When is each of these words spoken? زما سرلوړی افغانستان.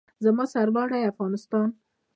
زما 0.23 0.43
سرلوړی 0.53 1.01
افغانستان. 1.11 1.67